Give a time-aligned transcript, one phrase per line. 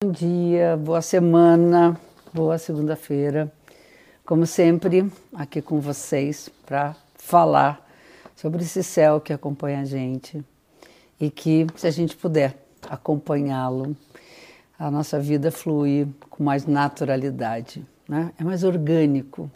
[0.00, 2.00] Bom dia, boa semana,
[2.32, 3.52] boa segunda-feira.
[4.24, 7.84] Como sempre, aqui com vocês para falar
[8.36, 10.40] sobre esse céu que acompanha a gente
[11.20, 12.56] e que, se a gente puder
[12.88, 13.96] acompanhá-lo,
[14.78, 18.30] a nossa vida flui com mais naturalidade, né?
[18.38, 19.50] é mais orgânico.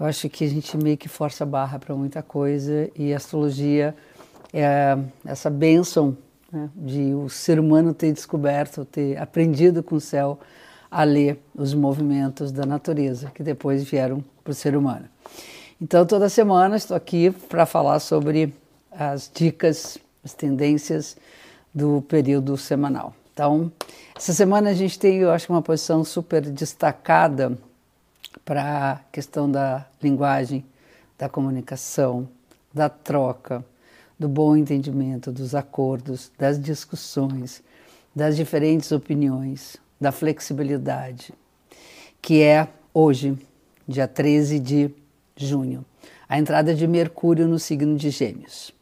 [0.00, 3.18] Eu acho que a gente meio que força a barra para muita coisa e a
[3.18, 3.94] astrologia
[4.50, 4.96] é
[5.26, 6.16] essa bênção
[6.52, 10.38] né, de o ser humano ter descoberto, ter aprendido com o céu
[10.90, 15.06] a ler os movimentos da natureza, que depois vieram para o ser humano.
[15.80, 18.54] Então, toda semana estou aqui para falar sobre
[18.90, 21.16] as dicas, as tendências
[21.72, 23.14] do período semanal.
[23.32, 23.70] Então,
[24.16, 27.56] essa semana a gente tem, eu acho, uma posição super destacada
[28.44, 30.64] para a questão da linguagem,
[31.16, 32.28] da comunicação,
[32.74, 33.64] da troca,
[34.18, 37.62] do bom entendimento, dos acordos, das discussões,
[38.14, 41.32] das diferentes opiniões, da flexibilidade,
[42.20, 43.38] que é hoje,
[43.86, 44.90] dia 13 de
[45.36, 45.84] junho,
[46.28, 48.72] a entrada de Mercúrio no signo de Gêmeos.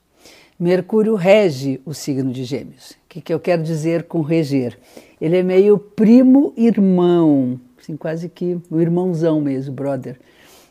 [0.58, 2.92] Mercúrio rege o signo de Gêmeos.
[2.92, 4.78] O que, que eu quero dizer com reger?
[5.20, 10.18] Ele é meio primo irmão, assim, quase que o irmãozão mesmo, brother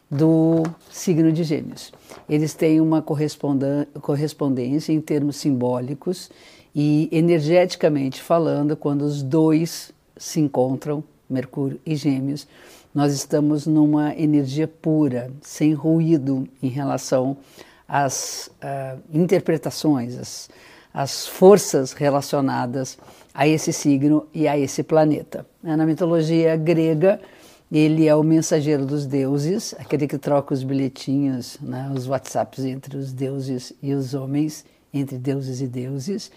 [0.09, 1.91] do signo de Gêmeos.
[2.29, 6.29] Eles têm uma correspondência em termos simbólicos
[6.73, 12.47] e energeticamente falando, quando os dois se encontram, Mercúrio e Gêmeos,
[12.93, 17.35] nós estamos numa energia pura, sem ruído em relação
[17.87, 20.49] às uh, interpretações, às,
[20.93, 22.97] às forças relacionadas
[23.33, 25.45] a esse signo e a esse planeta.
[25.61, 27.19] Na mitologia grega,
[27.77, 32.95] ele é o mensageiro dos deuses, aquele que troca os bilhetinhos, né, os WhatsApps entre
[32.95, 36.31] os deuses e os homens, entre deuses e deuses.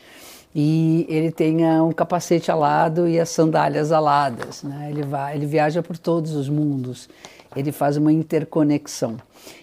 [0.53, 4.65] E ele tem um capacete alado e as sandálias aladas.
[4.65, 4.89] Né?
[4.91, 7.09] Ele, vai, ele viaja por todos os mundos,
[7.55, 9.17] ele faz uma interconexão.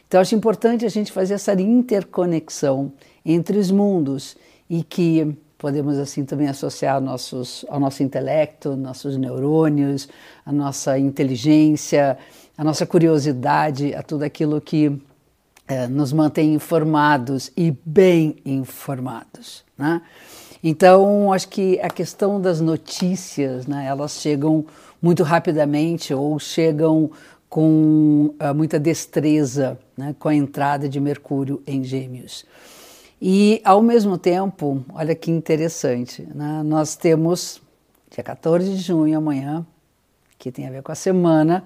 [0.08, 2.94] Então, acho importante a gente fazer essa interconexão
[3.26, 4.38] entre os mundos
[4.70, 10.08] e que podemos assim também associar nossos, ao nosso intelecto, nossos neurônios,
[10.46, 12.20] a nossa inteligência,
[12.56, 14.96] a nossa curiosidade, a tudo aquilo que
[15.68, 19.64] é, nos mantém informados e bem informados.
[19.76, 20.04] Né?
[20.64, 24.68] Então, acho que a questão das notícias, né, elas chegam
[25.02, 27.10] muito rapidamente ou chegam
[27.50, 32.46] com uh, muita destreza né, com a entrada de Mercúrio em Gêmeos.
[33.22, 36.62] E, ao mesmo tempo, olha que interessante, né?
[36.64, 37.62] nós temos,
[38.12, 39.66] dia 14 de junho, amanhã,
[40.38, 41.64] que tem a ver com a semana,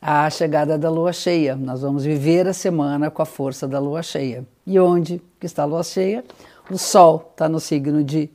[0.00, 1.54] a chegada da lua cheia.
[1.54, 4.46] Nós vamos viver a semana com a força da lua cheia.
[4.66, 6.24] E onde que está a lua cheia?
[6.70, 8.30] O Sol está no signo de,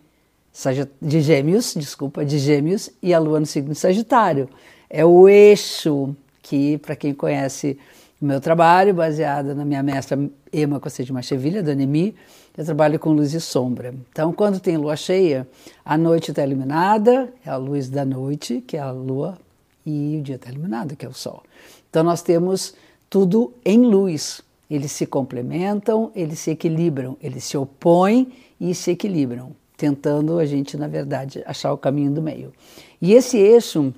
[1.02, 4.48] de Gêmeos, desculpa, de Gêmeos, e a lua no signo de Sagitário.
[4.90, 7.78] É o eixo que, para quem conhece
[8.22, 10.18] o meu trabalho, baseado na minha mestra
[10.54, 12.14] Emma Cossé de Machevilha, do Anemi,
[12.56, 13.96] eu trabalho com luz e sombra.
[14.12, 15.48] Então, quando tem lua cheia,
[15.84, 19.40] a noite está iluminada, é a luz da noite, que é a lua,
[19.84, 21.42] e o dia está iluminado, que é o sol.
[21.90, 22.76] Então, nós temos
[23.10, 24.42] tudo em luz.
[24.70, 30.78] Eles se complementam, eles se equilibram, eles se opõem e se equilibram, tentando a gente,
[30.78, 32.54] na verdade, achar o caminho do meio.
[33.02, 33.92] E esse eixo,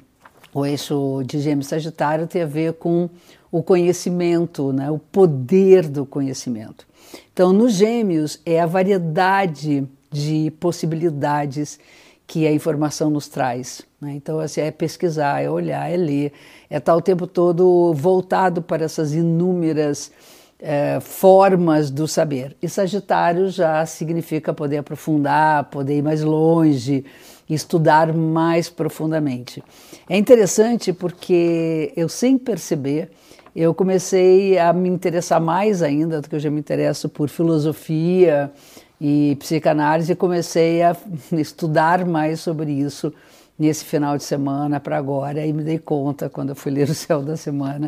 [0.54, 3.10] o eixo de Gêmeos Sagitário, tem a ver com
[3.54, 4.90] o conhecimento, né?
[4.90, 6.88] o poder do conhecimento.
[7.32, 11.80] Então, nos gêmeos, é a variedade de possibilidades
[12.26, 13.84] que a informação nos traz.
[14.02, 14.14] Né?
[14.16, 16.34] Então, assim, é pesquisar, é olhar, é ler,
[16.68, 20.12] é estar o tempo todo voltado para essas inúmeras
[20.60, 22.58] é, formas do saber.
[22.60, 27.06] E Sagitário já significa poder aprofundar, poder ir mais longe,
[27.48, 29.64] estudar mais profundamente.
[30.10, 33.12] É interessante porque eu, sem perceber,
[33.56, 38.52] eu comecei a me interessar mais ainda do que eu já me interesso por filosofia
[39.00, 40.96] e psicanálise e comecei a
[41.34, 43.14] estudar mais sobre isso
[43.58, 46.96] nesse final de semana para agora e me dei conta quando eu fui ler o
[46.96, 47.86] céu da semana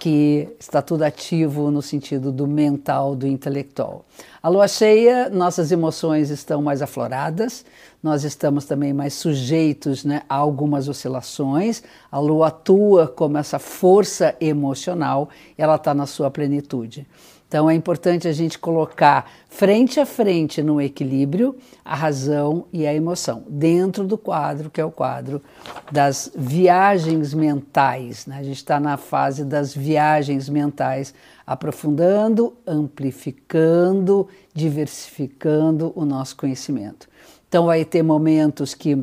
[0.00, 4.06] que está tudo ativo no sentido do mental, do intelectual.
[4.42, 7.66] A lua cheia, nossas emoções estão mais afloradas,
[8.02, 11.82] nós estamos também mais sujeitos né, a algumas oscilações.
[12.10, 17.06] A lua atua como essa força emocional, ela está na sua plenitude.
[17.50, 22.94] Então é importante a gente colocar frente a frente no equilíbrio a razão e a
[22.94, 25.42] emoção, dentro do quadro, que é o quadro
[25.90, 28.24] das viagens mentais.
[28.24, 28.38] Né?
[28.38, 31.12] A gente está na fase das viagens mentais,
[31.44, 37.08] aprofundando, amplificando, diversificando o nosso conhecimento.
[37.48, 38.96] Então vai ter momentos que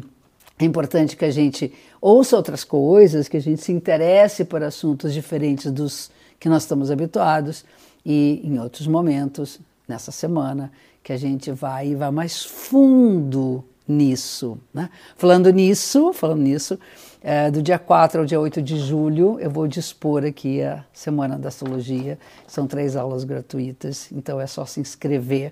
[0.58, 5.14] É importante que a gente ouça outras coisas, que a gente se interesse por assuntos
[5.14, 6.10] diferentes dos
[6.40, 7.66] que nós estamos habituados
[8.10, 10.72] e em outros momentos, nessa semana,
[11.04, 14.58] que a gente vai e vai mais fundo nisso.
[14.74, 14.90] Né?
[15.18, 16.80] Falando nisso, falando nisso,
[17.22, 21.38] é, do dia 4 ao dia 8 de julho, eu vou dispor aqui a Semana
[21.38, 22.18] da Astrologia.
[22.48, 25.52] São três aulas gratuitas, então é só se inscrever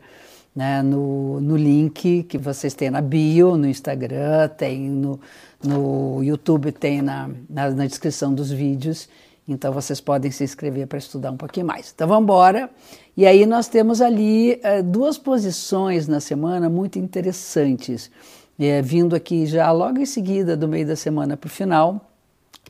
[0.55, 5.19] né, no, no link que vocês têm na bio, no Instagram, tem no,
[5.61, 9.09] no YouTube, tem na, na, na descrição dos vídeos.
[9.47, 11.91] Então vocês podem se inscrever para estudar um pouquinho mais.
[11.93, 12.69] Então vamos embora.
[13.15, 18.09] E aí nós temos ali é, duas posições na semana muito interessantes,
[18.57, 22.09] é, vindo aqui já logo em seguida do meio da semana para o final,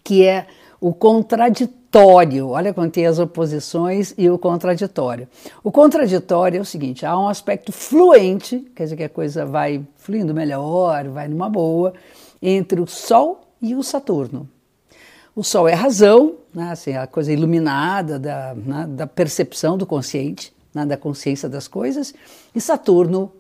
[0.04, 0.48] que é
[0.82, 2.50] o contraditório.
[2.50, 5.30] Olha quando tem as oposições e o contraditório.
[5.64, 9.82] O contraditório é o seguinte: há um aspecto fluente, quer dizer que a coisa vai
[9.96, 11.94] fluindo melhor, vai numa boa,
[12.42, 14.50] entre o Sol e o Saturno.
[15.36, 19.86] O Sol é a razão, né, assim, a coisa iluminada da, né, da percepção do
[19.86, 22.14] consciente, né, da consciência das coisas,
[22.54, 23.32] e Saturno,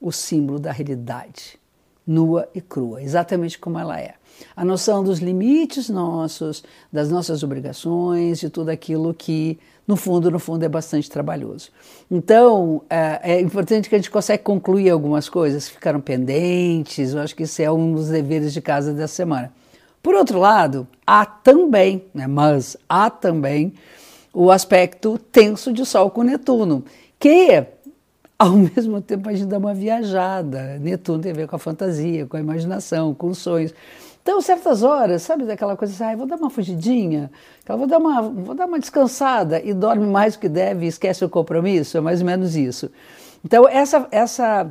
[0.00, 1.58] o símbolo da realidade,
[2.06, 4.14] nua e crua, exatamente como ela é
[4.56, 6.62] a noção dos limites nossos,
[6.92, 11.70] das nossas obrigações, de tudo aquilo que, no fundo, no fundo, é bastante trabalhoso.
[12.10, 17.20] Então, é, é importante que a gente consiga concluir algumas coisas que ficaram pendentes, eu
[17.20, 19.52] acho que isso é um dos deveres de casa dessa semana.
[20.02, 23.74] Por outro lado, há também, né, mas há também
[24.32, 26.84] o aspecto tenso de Sol com Netuno,
[27.18, 27.64] que
[28.38, 30.78] ao mesmo tempo a gente dá uma viajada.
[30.78, 33.74] Netuno tem a ver com a fantasia, com a imaginação, com os sonhos.
[34.22, 37.30] Então, certas horas, sabe daquela coisa assim, ah, vou dar uma fugidinha,
[37.66, 41.24] vou dar uma, vou dar uma descansada e dorme mais do que deve e esquece
[41.24, 42.90] o compromisso, é mais ou menos isso.
[43.42, 44.70] Então, essa, essa,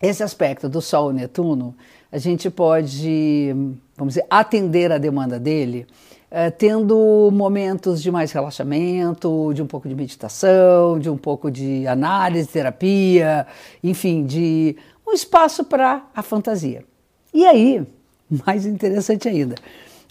[0.00, 1.74] esse aspecto do Sol Netuno,
[2.10, 3.54] a gente pode,
[3.96, 5.86] vamos dizer, atender a demanda dele,
[6.30, 11.86] é, tendo momentos de mais relaxamento, de um pouco de meditação, de um pouco de
[11.86, 13.46] análise, terapia,
[13.82, 14.76] enfim, de
[15.06, 16.84] um espaço para a fantasia.
[17.32, 17.86] E aí,
[18.46, 19.54] mais interessante ainda.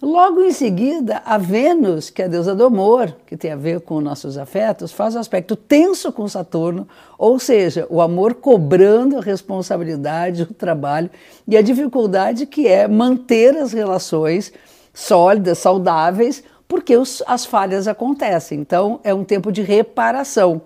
[0.01, 3.79] Logo em seguida, a Vênus, que é a deusa do amor, que tem a ver
[3.79, 6.85] com nossos afetos, faz um aspecto tenso com Saturno,
[7.17, 11.09] ou seja, o amor cobrando a responsabilidade, o trabalho
[11.47, 14.51] e a dificuldade que é manter as relações
[14.93, 18.59] sólidas, saudáveis, porque os, as falhas acontecem.
[18.59, 20.61] Então, é um tempo de reparação.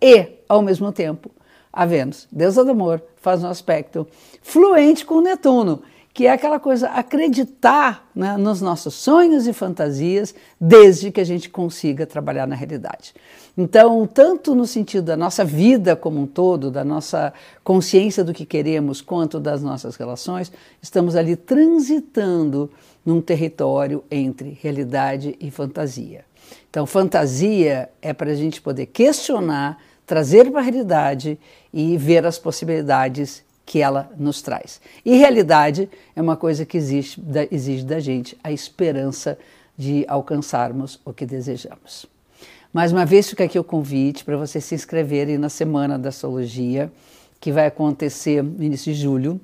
[0.00, 1.30] E, ao mesmo tempo,
[1.70, 4.06] a Vênus, deusa do amor, faz um aspecto
[4.40, 5.82] fluente com Netuno
[6.14, 11.50] que é aquela coisa, acreditar né, nos nossos sonhos e fantasias, desde que a gente
[11.50, 13.12] consiga trabalhar na realidade.
[13.58, 17.34] Então, tanto no sentido da nossa vida como um todo, da nossa
[17.64, 22.70] consciência do que queremos, quanto das nossas relações, estamos ali transitando
[23.04, 26.24] num território entre realidade e fantasia.
[26.70, 31.40] Então, fantasia é para a gente poder questionar, trazer para a realidade
[31.72, 34.80] e ver as possibilidades que ela nos traz.
[35.04, 39.38] E realidade é uma coisa que existe, da, exige da gente a esperança
[39.76, 42.06] de alcançarmos o que desejamos.
[42.72, 46.92] Mais uma vez fica aqui o convite para vocês se inscreverem na Semana da Astrologia,
[47.40, 49.40] que vai acontecer no início de julho,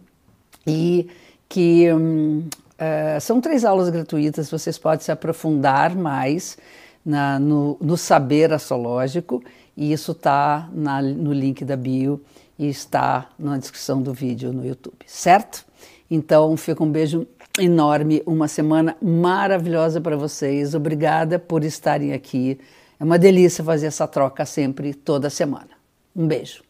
[0.67, 1.09] e
[1.49, 2.45] que hum,
[2.75, 6.59] uh, são três aulas gratuitas, vocês podem se aprofundar mais
[7.05, 9.43] na, no, no saber astrológico,
[9.81, 12.21] e isso está no link da bio
[12.59, 15.65] e está na descrição do vídeo no YouTube, certo?
[16.11, 17.27] Então, fica um beijo
[17.59, 20.75] enorme, uma semana maravilhosa para vocês.
[20.75, 22.61] Obrigada por estarem aqui.
[23.01, 25.71] É uma delícia fazer essa troca sempre, toda semana.
[26.15, 26.70] Um beijo.